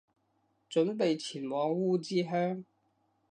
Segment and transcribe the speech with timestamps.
[0.67, 2.63] 準備前往烏之鄉